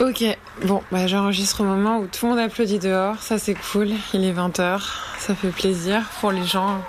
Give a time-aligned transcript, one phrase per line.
[0.00, 0.22] Ok,
[0.64, 3.20] bon, bah, j'enregistre au moment où tout le monde applaudit dehors.
[3.20, 3.88] Ça, c'est cool.
[4.14, 4.80] Il est 20h.
[5.18, 6.80] Ça fait plaisir pour les gens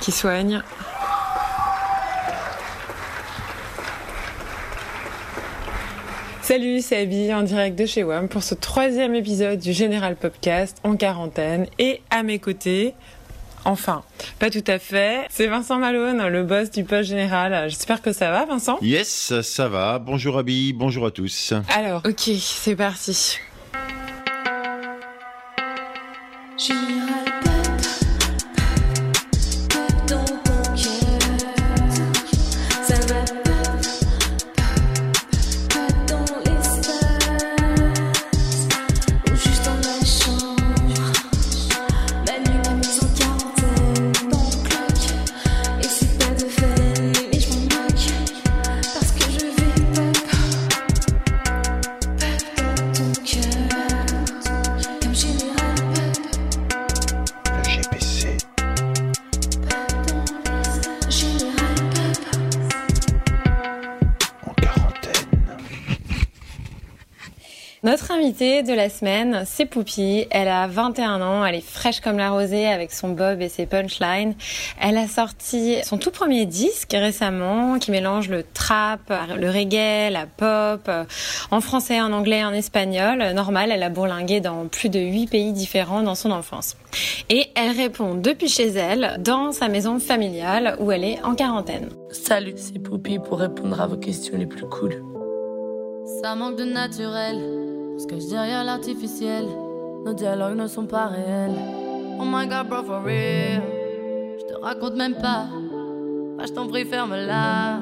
[0.00, 0.60] qui soignent.
[6.42, 10.78] Salut, c'est Abby en direct de chez WAM pour ce troisième épisode du Général Podcast
[10.82, 11.66] en quarantaine.
[11.78, 12.94] Et à mes côtés,
[13.68, 14.02] enfin,
[14.38, 17.68] pas tout à fait, c'est Vincent Malone, le boss du poste général.
[17.68, 18.78] J'espère que ça va, Vincent?
[18.80, 19.98] Yes, ça va.
[19.98, 21.52] Bonjour Abby, bonjour à tous.
[21.74, 23.38] Alors, ok, c'est parti.
[67.84, 70.26] Notre invitée de la semaine, c'est Poupie.
[70.32, 73.66] Elle a 21 ans, elle est fraîche comme la rosée avec son bob et ses
[73.66, 74.34] punchlines.
[74.80, 80.26] Elle a sorti son tout premier disque récemment qui mélange le trap, le reggae, la
[80.26, 81.04] pop, euh,
[81.52, 83.22] en français, en anglais, en espagnol.
[83.32, 86.76] Normal, elle a bourlingué dans plus de 8 pays différents dans son enfance.
[87.30, 91.90] Et elle répond depuis chez elle, dans sa maison familiale où elle est en quarantaine.
[92.10, 95.00] Salut, c'est Poupie pour répondre à vos questions les plus cool.
[96.22, 97.67] Ça manque de naturel,
[97.98, 99.44] parce que je derrière l'artificiel.
[100.04, 101.56] Nos dialogues ne sont pas réels.
[102.20, 103.60] Oh my god, bro, for real.
[104.38, 105.46] Je te raconte même pas.
[106.36, 107.80] Bah, je t'en prie, ferme-la.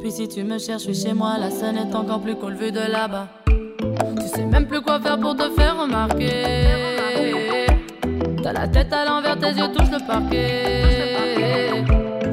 [0.00, 1.36] Puis si tu me cherches, suis chez moi.
[1.38, 3.28] La scène est encore plus cool vue de là-bas.
[4.20, 7.56] Tu sais même plus quoi faire pour te faire remarquer.
[8.42, 11.84] T'as la tête à l'envers, tes yeux touchent le parquet.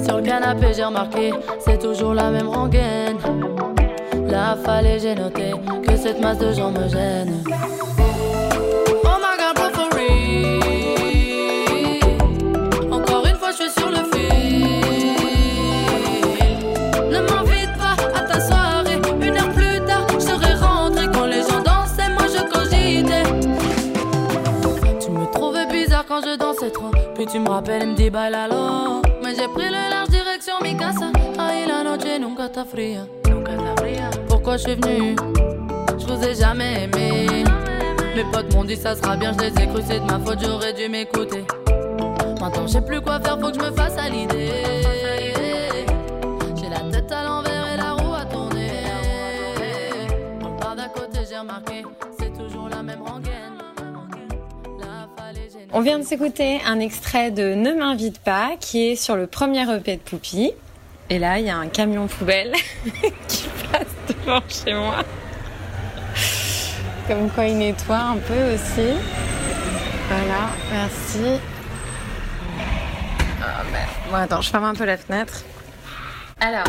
[0.04, 3.03] Sur le canapé, j'ai remarqué, c'est toujours la même rengaine.
[4.34, 5.52] Là, fallait, j'ai noté
[5.88, 7.44] que cette masse de gens me gêne.
[7.48, 10.60] Oh my god, bro, for real.
[12.92, 15.14] Encore une fois, je suis sur le fil.
[17.12, 19.00] Ne m'invite pas à ta soirée.
[19.22, 21.08] Une heure plus tard, je serai rentrée.
[21.14, 23.26] Quand les gens dansaient, moi je cogitais.
[25.00, 26.90] Tu me trouvais bizarre quand je dansais trop.
[27.14, 29.04] Puis tu me rappelles et me dis bailalo.
[29.24, 31.12] Mais j'ai pris le large direction Mikasa.
[31.38, 33.06] Ay, la noche nunca está fría.
[34.28, 35.16] Pourquoi je suis venue
[36.00, 37.28] Je vous ai jamais aimé.
[38.16, 40.40] Mes potes m'ont dit ça sera bien, je les ai cru, c'est de ma faute,
[40.42, 41.46] j'aurais dû m'écouter.
[42.40, 44.52] Maintenant, je sais plus quoi faire, faut que je me fasse à l'idée.
[46.56, 48.70] J'ai la tête à l'envers et la roue à tourner.
[50.42, 51.84] On bar d'à côté, j'ai remarqué,
[52.20, 53.34] c'est toujours la même rengaine.
[55.52, 59.26] J'ai On vient de s'écouter un extrait de Ne m'invite pas qui est sur le
[59.26, 60.52] premier EP de Poupie.
[61.10, 62.54] Et là, il y a un camion poubelle
[63.28, 63.43] qui
[64.48, 65.04] chez moi.
[67.08, 68.94] Comme quoi il nettoie un peu aussi.
[70.08, 71.40] Voilà, merci.
[73.42, 73.90] Ah merde.
[74.10, 75.34] Bon, attends, je ferme un peu la fenêtre.
[76.40, 76.68] Alors,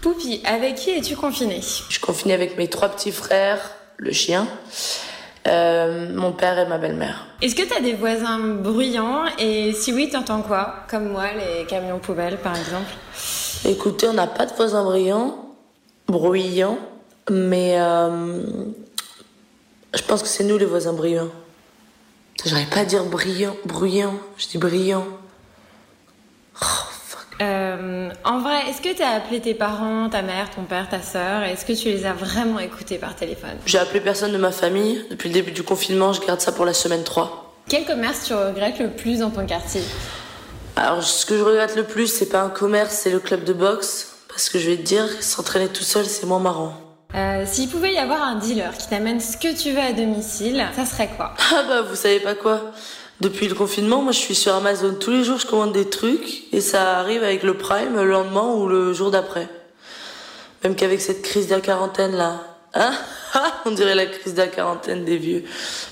[0.00, 1.60] Poupie, avec qui es-tu confinée?
[1.60, 3.60] Je suis confinée avec mes trois petits frères,
[3.96, 4.46] le chien,
[5.46, 7.26] euh, mon père et ma belle-mère.
[7.40, 9.24] Est-ce que tu as des voisins bruyants?
[9.38, 10.84] Et si oui, t'entends quoi?
[10.90, 12.92] Comme moi, les camions poubelles par exemple.
[13.64, 15.53] Écoutez, on n'a pas de voisins brillants,
[16.08, 16.78] bruyants,
[17.30, 18.42] mais euh,
[19.94, 21.30] je pense que c'est nous les voisins bruyants.
[22.44, 25.06] J'arrive pas à dire brillant, bruyant, je dis brillant.
[26.60, 26.66] Oh,
[27.06, 27.26] fuck.
[27.40, 31.00] Euh, en vrai, est-ce que tu as appelé tes parents, ta mère, ton père, ta
[31.00, 31.42] sœur?
[31.44, 33.56] Est-ce que tu les as vraiment écoutés par téléphone?
[33.64, 35.06] J'ai appelé personne de ma famille.
[35.10, 37.62] Depuis le début du confinement, je garde ça pour la semaine 3.
[37.68, 39.80] Quel commerce tu regrettes le plus dans ton quartier?
[40.76, 43.54] Alors, ce que je regrette le plus, c'est pas un commerce, c'est le club de
[43.54, 44.13] boxe.
[44.34, 46.74] Parce que je vais te dire, s'entraîner tout seul, c'est moins marrant.
[47.14, 50.66] Euh, S'il pouvait y avoir un dealer qui t'amène ce que tu veux à domicile,
[50.74, 51.34] ça serait quoi?
[51.54, 52.72] Ah bah, vous savez pas quoi
[53.20, 54.96] Depuis le confinement, moi je suis sur Amazon.
[54.98, 58.54] Tous les jours, je commande des trucs et ça arrive avec le Prime le lendemain
[58.54, 59.48] ou le jour d'après.
[60.64, 62.40] Même qu'avec cette crise de la quarantaine là.
[62.74, 62.92] Hein
[63.66, 65.44] On dirait la crise de la quarantaine des vieux.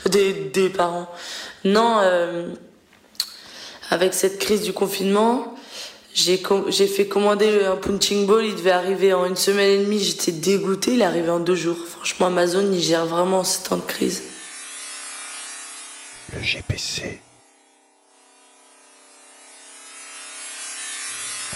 [0.06, 1.08] Des, des parents.
[1.62, 2.48] Non, euh,
[3.90, 5.54] avec cette crise du confinement,
[6.14, 8.44] j'ai com- j'ai fait commander le- un punching ball.
[8.44, 9.98] Il devait arriver en une semaine et demie.
[10.02, 10.92] J'étais dégoûtée.
[10.94, 11.76] Il est arrivé en deux jours.
[11.86, 14.22] Franchement, Amazon, il gère vraiment ce temps de crise.
[16.34, 17.20] Le GPC.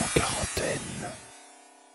[0.03, 1.11] En quarantaine.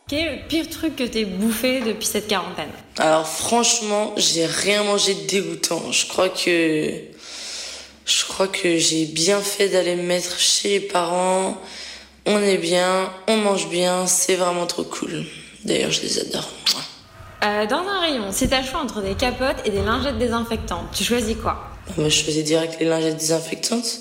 [0.07, 2.71] Quel est le pire truc que t'aies bouffé depuis cette quarantaine?
[2.97, 5.91] Alors franchement, j'ai rien mangé de dégoûtant.
[5.91, 6.91] Je crois que
[8.05, 11.55] je crois que j'ai bien fait d'aller me mettre chez les parents.
[12.25, 15.25] On est bien, on mange bien, c'est vraiment trop cool.
[15.65, 16.49] D'ailleurs, je les adore.
[17.43, 20.91] Euh, Dans un rayon, si t'as le choix entre des capotes et des lingettes désinfectantes,
[20.93, 21.67] tu choisis quoi?
[21.97, 23.99] Moi, je faisais direct les lingettes désinfectantes.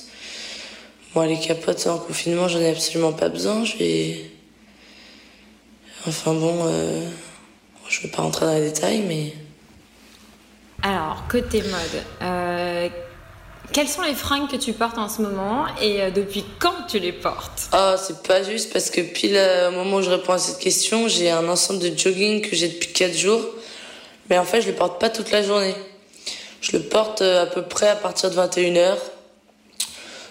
[1.14, 3.64] Moi, les capotes en confinement, j'en ai absolument pas besoin.
[3.64, 4.30] Je vais.
[6.06, 7.08] Enfin bon, euh...
[7.88, 9.34] je vais pas rentrer dans les détails, mais
[10.82, 12.88] Alors, côté mode, euh,
[13.72, 16.98] quelles sont les fringues que tu portes en ce moment et euh, depuis quand tu
[16.98, 17.68] les portes?
[17.72, 20.58] Ah, c'est pas juste parce que pile euh, au moment où je réponds à cette
[20.58, 23.42] question, j'ai un ensemble de jogging que j'ai depuis 4 jours.
[24.28, 25.74] Mais en fait, je le porte pas toute la journée.
[26.60, 28.96] Je le porte euh, à peu près à partir de 21h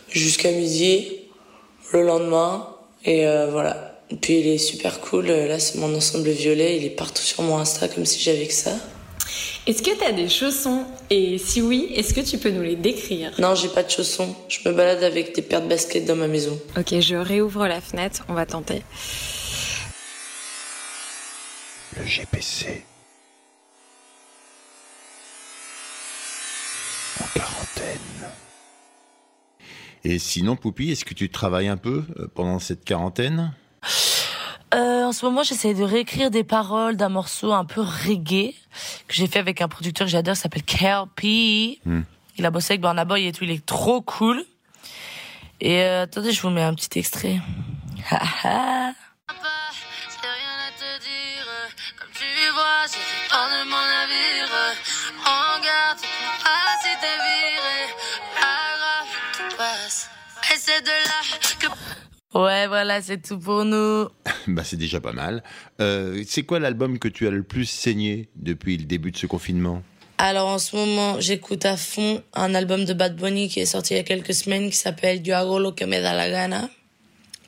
[0.09, 1.07] jusqu'à midi,
[1.93, 2.67] le lendemain.
[3.05, 3.95] Et voilà.
[4.21, 5.27] Puis il est super cool.
[5.27, 6.77] Là, c'est mon ensemble violet.
[6.77, 8.71] Il est partout sur mon Insta comme si j'avais que ça.
[9.69, 10.83] Est-ce que t'as des chaussons?
[11.11, 13.39] Et si oui, est-ce que tu peux nous les décrire?
[13.39, 14.35] Non, j'ai pas de chaussons.
[14.47, 16.59] Je me balade avec des paires de baskets dans ma maison.
[16.75, 18.81] Ok, je réouvre la fenêtre, on va tenter.
[21.95, 22.83] Le GPC.
[27.21, 28.31] En quarantaine.
[30.03, 33.53] Et sinon, Poupi, est-ce que tu travailles un peu euh, pendant cette quarantaine?
[34.73, 38.53] Euh, en ce moment, j'essaie de réécrire des paroles d'un morceau un peu reggae
[39.07, 41.79] que j'ai fait avec un producteur que j'adore, s'appelle KLP.
[41.85, 42.01] Hmm.
[42.37, 44.43] Il a bossé avec Burna Boy et tout, il est trop cool.
[45.59, 47.39] Et euh, attendez, je vous mets un petit extrait.
[62.35, 64.07] Ouais, voilà, c'est tout pour nous.
[64.47, 65.43] Bah, c'est déjà pas mal.
[65.81, 69.25] Euh, c'est quoi l'album que tu as le plus saigné depuis le début de ce
[69.25, 69.81] confinement?
[70.19, 73.93] Alors en ce moment, j'écoute à fond un album de Bad Bunny qui est sorti
[73.93, 76.69] il y a quelques semaines qui s'appelle Yo hago lo que me da la gana,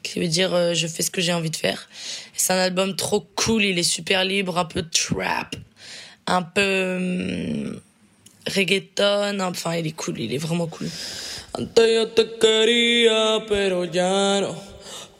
[0.03, 1.89] qui veut dire euh, je fais ce que j'ai envie de faire.
[2.33, 5.55] C'est un album trop cool, il est super libre, un peu trap,
[6.27, 7.79] un peu hum,
[8.47, 10.87] reggaeton, enfin il est cool, il est vraiment cool.
[11.53, 14.70] Antes yo te quería, pero ya no.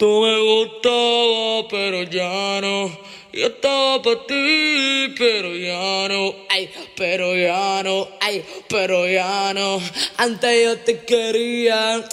[0.02, 2.90] Tú me gustabas, pero ya no.
[3.32, 6.34] Yo estaba para ti, pero ya no.
[6.50, 8.08] Ay, pero ya no.
[8.20, 9.80] Ay, pero ya no.
[10.18, 12.04] Antes yo te quería.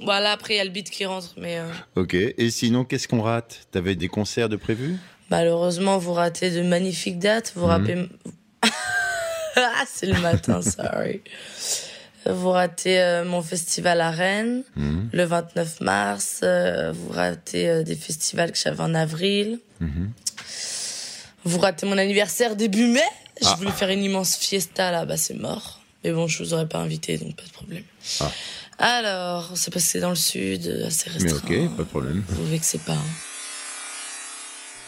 [0.00, 2.14] Voilà, après il y a le beat qui rentre, mais euh, Ok.
[2.14, 3.68] Et sinon, qu'est-ce qu'on rate?
[3.70, 4.98] T'avais des concerts de prévus?
[5.30, 7.52] Malheureusement vous ratez de magnifiques dates.
[7.54, 8.08] Vous rappez.
[9.54, 11.20] ah, c'est le matin, sorry.
[12.26, 15.10] Vous ratez euh, mon festival à Rennes Mhm.
[15.12, 16.40] le 29 mars.
[16.44, 19.58] euh, vous ratez euh, des festivals que j'avais en avril.
[19.80, 20.10] Mhm.
[21.44, 23.02] Vous ratez mon anniversaire début mai.
[23.44, 23.54] Ah.
[23.58, 25.80] voulu faire une immense fiesta là, bah c'est mort.
[26.04, 27.82] Mais bon, je vous aurais pas invité, donc pas de problème.
[28.20, 28.30] Ah.
[28.78, 31.64] Alors, c'est parce que c'est dans le sud, assez Mais restreint.
[31.64, 32.22] ok, pas de problème.
[32.28, 32.92] Vous vexez pas.
[32.92, 33.04] hein.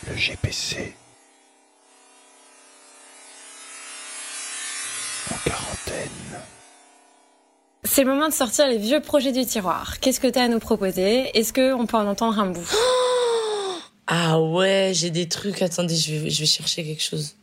[0.09, 0.95] Le GPC.
[5.33, 6.09] En quarantaine.
[7.85, 10.01] C'est le moment de sortir les vieux projets du tiroir.
[10.01, 11.31] Qu'est-ce que t'as à nous proposer?
[11.39, 12.69] Est-ce qu'on peut en entendre un bout?
[14.07, 15.63] Ah ouais, j'ai des trucs.
[15.63, 17.37] Attendez, je vais, je vais chercher quelque chose.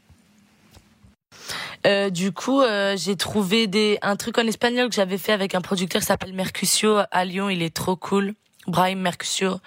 [1.87, 5.55] Euh, du coup, euh, j'ai trouvé des un truc en espagnol que j'avais fait avec
[5.55, 7.49] un producteur qui s'appelle Mercutio à Lyon.
[7.49, 8.35] Il est trop cool,
[8.67, 9.59] Brahim Mercutio.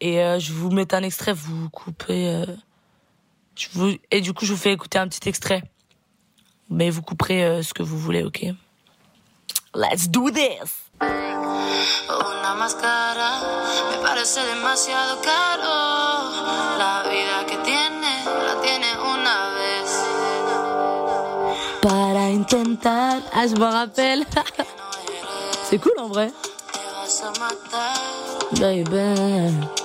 [0.00, 2.26] Et euh, je vous mets un extrait, vous coupez.
[2.26, 2.46] euh,
[3.54, 5.62] je vous et du coup, je vous fais écouter un petit extrait.
[6.68, 8.44] Mais vous couperez euh, ce que vous voulez, ok?
[9.74, 10.88] Let's do this.
[11.00, 13.38] Una máscara
[13.90, 16.78] me parece demasiado caro.
[16.78, 20.04] La vida que tiene, la tiene una vez.
[21.82, 23.22] Para intentar.
[23.34, 24.26] Ah, je me rappelle.
[25.68, 26.32] C'est cool en vrai.
[26.72, 28.18] Te vas a matar
[28.52, 29.77] Baby.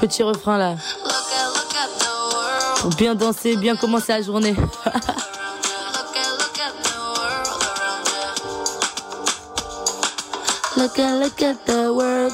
[0.00, 0.76] Petit refrain là.
[2.80, 4.54] Pour bien danser, bien commencer la journée.
[10.76, 12.32] look at, look at the world.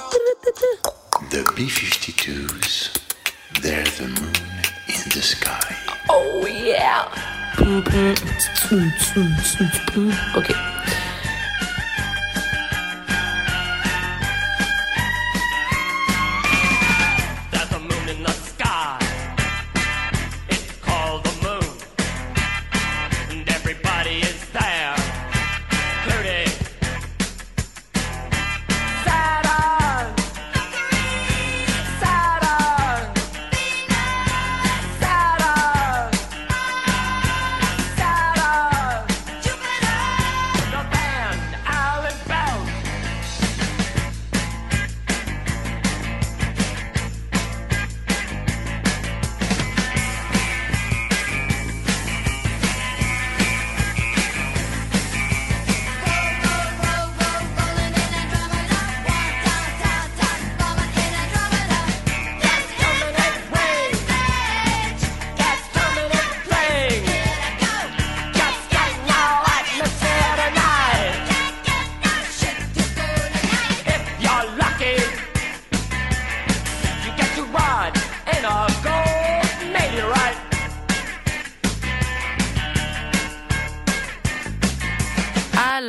[1.30, 2.96] The B-52s,
[3.60, 4.32] they're the moon
[4.86, 5.74] in the sky.
[6.08, 7.08] Oh yeah.
[10.36, 10.52] Ok.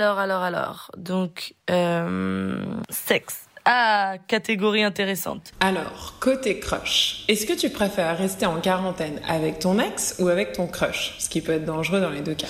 [0.08, 0.92] Alors, alors, alors.
[0.96, 3.42] Donc, euh, sexe.
[3.66, 5.52] Ah, catégorie intéressante.
[5.60, 10.54] Alors, côté crush, est-ce que tu préfères rester en quarantaine avec ton ex ou avec
[10.54, 11.16] ton crush?
[11.20, 12.48] Ce qui peut être dangereux dans les deux cas.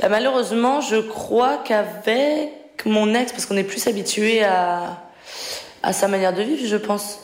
[0.00, 4.98] Bah, malheureusement, je crois qu'avec mon ex, parce qu'on est plus habitué à,
[5.82, 7.20] à sa manière de vivre, je pense.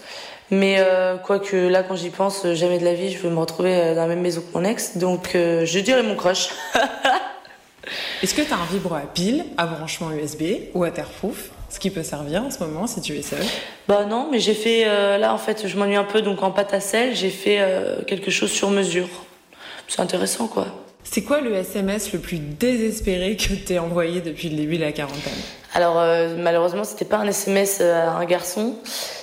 [0.51, 3.41] Mais euh, quoique là, quand j'y pense, euh, jamais de la vie, je veux me
[3.41, 4.97] retrouver dans la même maison que mon ex.
[4.97, 6.49] Donc, euh, je dirais mon crush.
[8.23, 10.43] Est-ce que tu as un vibro à pile, à branchement USB
[10.75, 13.45] ou à terre-pouf Ce qui peut servir en ce moment si tu es seule?
[13.89, 16.51] Bah non, mais j'ai fait euh, là en fait, je m'ennuie un peu donc en
[16.51, 19.09] pâte à sel, j'ai fait euh, quelque chose sur mesure.
[19.87, 20.67] C'est intéressant quoi.
[21.05, 24.93] C'est quoi le SMS le plus désespéré que t'aies envoyé depuis le début de la
[24.93, 25.39] quarantaine?
[25.75, 28.77] Alors euh, malheureusement, c'était pas un SMS à un garçon,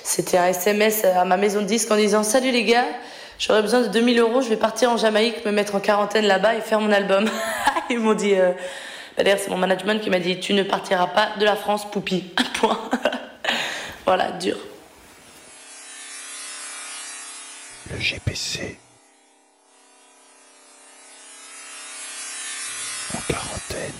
[0.04, 2.86] c'était un SMS à ma maison de disque en disant "Salut les gars,
[3.40, 6.54] j'aurais besoin de 2000 euros, je vais partir en Jamaïque, me mettre en quarantaine là-bas
[6.54, 7.28] et faire mon album."
[7.90, 8.52] Ils m'ont dit euh...
[9.16, 11.90] bah, D'ailleurs, c'est mon management qui m'a dit "Tu ne partiras pas de la France,
[11.90, 12.24] Poupi."
[12.60, 12.78] Point.
[14.06, 14.56] voilà, dur.
[17.92, 18.78] Le GPC.
[23.14, 23.92] En quarantaine.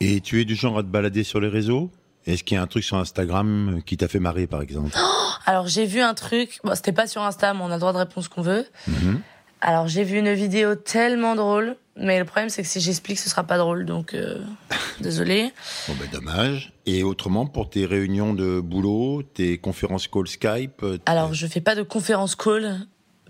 [0.00, 1.90] Et tu es du genre à te balader sur les réseaux?
[2.26, 4.96] Est-ce qu'il y a un truc sur Instagram qui t'a fait marrer, par exemple?
[5.46, 7.92] Alors j'ai vu un truc, bon, c'était pas sur Insta, mais on a le droit
[7.92, 8.66] de répondre ce qu'on veut.
[8.88, 9.20] Mhm.
[9.60, 13.28] Alors j'ai vu une vidéo tellement drôle, mais le problème c'est que si j'explique, ce
[13.30, 14.38] sera pas drôle, donc euh,
[15.00, 15.52] désolé.
[15.88, 16.72] Bon, ben dommage.
[16.86, 21.60] Et autrement, pour tes réunions de boulot, tes conférences call Skype euh, Alors je fais
[21.60, 22.78] pas de conférence call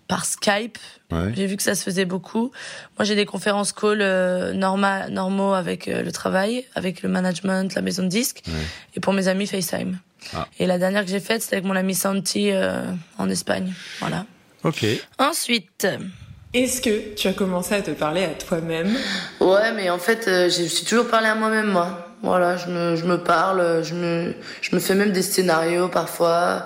[0.08, 0.78] par Skype.
[1.10, 1.32] Ouais.
[1.34, 2.52] J'ai vu que ça se faisait beaucoup.
[2.98, 7.74] Moi j'ai des conférences call euh, norma- normaux avec euh, le travail, avec le management,
[7.74, 8.52] la maison de disques, Ouais.
[8.94, 9.98] et pour mes amis FaceTime.
[10.34, 10.46] Ah.
[10.58, 12.82] Et la dernière que j'ai faite, c'était avec mon ami Santi euh,
[13.18, 13.72] en Espagne.
[14.00, 14.26] Voilà.
[14.64, 14.84] Ok.
[15.18, 15.86] Ensuite.
[16.56, 18.96] Est-ce que tu as commencé à te parler à toi-même?
[19.40, 22.14] Ouais, mais en fait, euh, je suis toujours parlé à moi-même, moi.
[22.22, 24.32] Voilà, je me, je me parle, euh, je me,
[24.62, 26.62] je me fais même des scénarios parfois.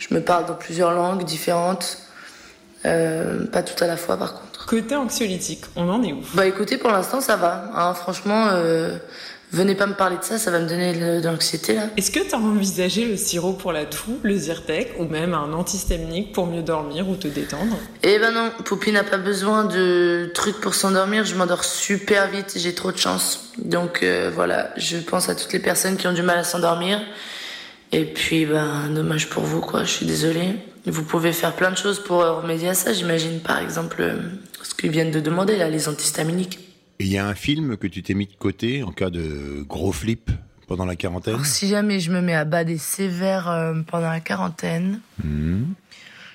[0.00, 1.98] Je me parle dans plusieurs langues différentes.
[2.84, 4.66] Euh, pas tout à la fois, par contre.
[4.66, 6.20] Côté anxiolytique, on en est où?
[6.34, 7.70] Bah écoutez, pour l'instant, ça va.
[7.76, 8.98] Hein, franchement, euh,
[9.52, 11.88] venez pas me parler de ça, ça va me donner de, l'anxiété, là.
[11.96, 15.52] Est-ce que tu as envisagé le sirop pour la toux, le Zyrtec ou même un
[15.52, 17.76] antihistaminique pour mieux dormir ou te détendre?
[18.02, 21.24] Eh ben non, Poupie n'a pas besoin de trucs pour s'endormir.
[21.24, 23.52] Je m'endors super vite, j'ai trop de chance.
[23.58, 27.00] Donc euh, voilà, je pense à toutes les personnes qui ont du mal à s'endormir.
[27.90, 29.84] Et puis, ben, dommage pour vous, quoi.
[29.84, 30.56] Je suis désolée.
[30.84, 33.40] Vous pouvez faire plein de choses pour remédier à ça, j'imagine.
[33.40, 34.16] Par exemple, euh,
[34.62, 36.67] ce qu'ils viennent de demander, là, les antihistaminiques.
[37.00, 39.64] Et il y a un film que tu t'es mis de côté en cas de
[39.68, 40.30] gros flip
[40.66, 41.34] pendant la quarantaine?
[41.34, 45.74] Alors, si jamais je me mets à bader sévère euh, pendant la quarantaine, Mhm.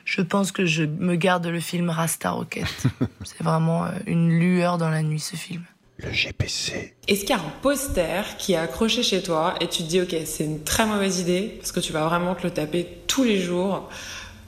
[0.05, 2.65] je pense que je me garde le film Rasta Rocket.
[3.25, 5.63] C'est vraiment euh, une lueur dans la nuit, ce film.
[5.97, 6.95] Le GPC.
[7.07, 10.01] Est-ce qu'il y a un poster qui est accroché chez toi et tu te dis
[10.01, 13.23] ok c'est une très mauvaise idée parce que tu vas vraiment te le taper tous
[13.23, 13.89] les jours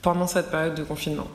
[0.02, 1.28] pendant cette période de confinement?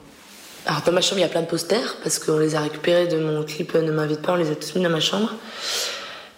[0.66, 3.06] Alors dans ma chambre il y a plein de posters parce qu'on les a récupérés
[3.06, 5.32] de mon clip euh, Ne m'invite pas, on les a tous mis dans ma chambre.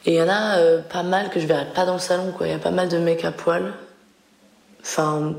[0.07, 2.33] Et il y en a euh, pas mal que je verrais pas dans le salon
[2.33, 2.47] quoi.
[2.47, 3.73] Il y a pas mal de mecs à poil,
[4.83, 5.35] enfin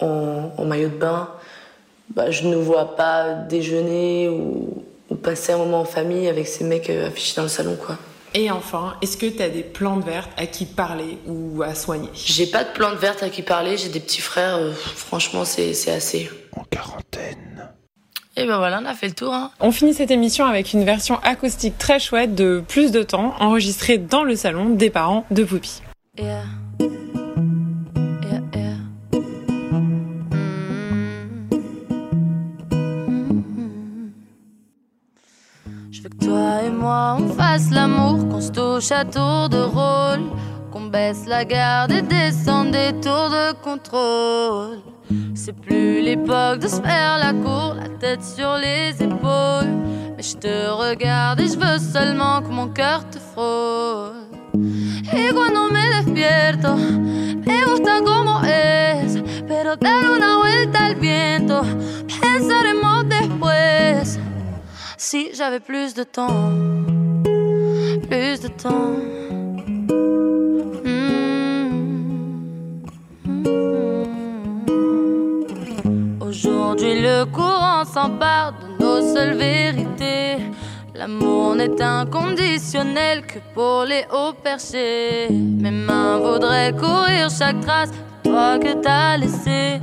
[0.00, 1.30] en, en maillot de bain.
[2.10, 6.64] Bah, je ne vois pas déjeuner ou, ou passer un moment en famille avec ces
[6.64, 7.96] mecs euh, affichés dans le salon quoi.
[8.34, 12.10] Et enfin, est-ce que tu as des plantes vertes à qui parler ou à soigner?
[12.12, 15.72] J'ai pas de plantes vertes à qui parler, j'ai des petits frères, euh, franchement c'est
[15.72, 16.30] c'est assez.
[16.56, 17.07] En quarantaine.
[18.38, 19.34] Et ben voilà, on a fait le tour.
[19.34, 19.50] Hein.
[19.58, 23.98] On finit cette émission avec une version acoustique très chouette de Plus de temps, enregistrée
[23.98, 25.82] dans le salon des parents de Poupie.
[26.16, 26.44] Yeah.
[26.78, 28.76] Yeah, yeah.
[33.56, 34.12] Mm.
[35.90, 39.58] Je veux que toi et moi on fasse l'amour, qu'on se touche à tour de
[39.58, 40.22] rôle,
[40.70, 44.80] qu'on baisse la garde et descende des tours de contrôle.
[45.34, 49.72] C'est plus l'époque de se faire la cour, la tête sur les épaules.
[50.16, 54.28] Mais je te regarde et je veux seulement que mon cœur te frôle.
[54.54, 59.22] Y cuando me despierto, me gusta como es.
[59.46, 61.62] Pero dar una vuelta al viento,
[62.20, 64.18] pensaremos después.
[64.96, 66.52] Si j'avais plus de temps,
[68.08, 69.27] plus de temps.
[69.88, 71.28] Mm.
[76.20, 80.38] Aujourd'hui, le courant s'empare de nos seules vérités.
[80.94, 85.28] L'amour n'est inconditionnel que pour les hauts perchés.
[85.30, 87.96] Mes mains voudraient courir chaque trace de
[88.30, 89.80] toi que t'as laissé.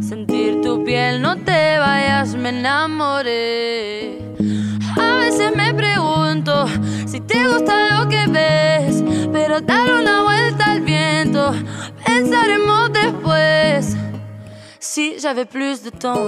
[0.00, 4.18] Sentir tu piel, no te vayas, me enamoré.
[5.00, 6.66] A veces me pregunto
[7.12, 11.52] si te gusta lo que ves, pero dar una vuelta al viento,
[12.06, 13.94] pensaremos después.
[14.78, 16.18] Si j'avais plus de temps.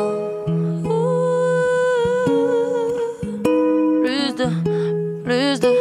[4.02, 4.46] Plus de,
[5.24, 5.72] plus de,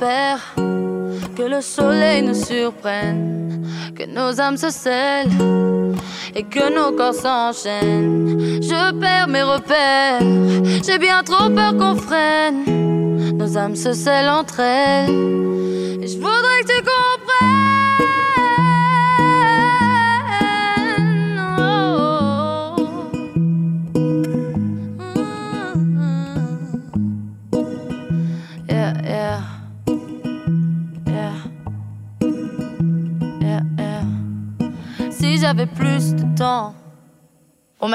[0.00, 5.94] que le soleil nous surprenne, que nos âmes se scellent
[6.34, 8.62] et que nos corps s'enchaînent.
[8.62, 10.20] Je perds mes repères,
[10.82, 13.36] j'ai bien trop peur qu'on freine.
[13.36, 15.49] Nos âmes se scellent entre elles,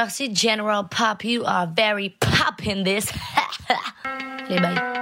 [0.06, 1.26] merci General Pop.
[1.26, 3.12] You are very pop in this.
[4.50, 4.95] Les bails.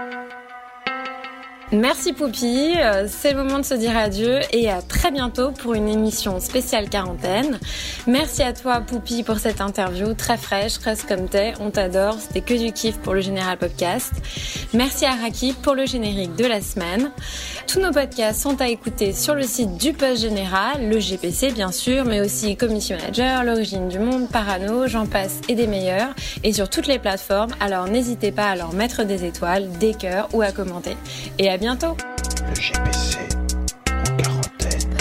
[1.73, 5.73] Merci Poupie, Euh, c'est le moment de se dire adieu et à très bientôt pour
[5.73, 7.59] une émission spéciale quarantaine.
[8.05, 12.41] Merci à toi Poupie pour cette interview très fraîche, reste comme t'es, on t'adore, c'était
[12.41, 14.11] que du kiff pour le Général Podcast.
[14.73, 17.09] Merci à Raki pour le générique de la semaine.
[17.65, 21.71] Tous nos podcasts sont à écouter sur le site du Poste Général, le GPC bien
[21.71, 26.53] sûr, mais aussi Commission Manager, L'Origine du Monde, Parano, j'en passe et des meilleurs, et
[26.53, 30.43] sur toutes les plateformes, alors n'hésitez pas à leur mettre des étoiles, des cœurs ou
[30.43, 30.95] à commenter.
[31.63, 31.95] Bientôt
[32.49, 33.19] Le GPC
[33.87, 34.97] en quarantaine.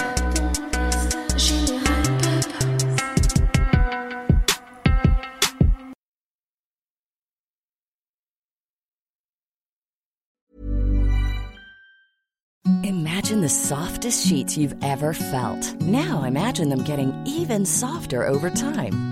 [12.84, 15.74] Imagine the softest sheets you've ever felt.
[15.80, 19.11] Now imagine them getting even softer over time.